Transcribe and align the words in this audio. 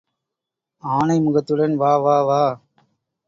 ஆனை 0.83 1.19
முகத்துடன் 1.19 1.75
வா 1.77 1.93
வா 1.97 2.17
வா. 2.21 2.41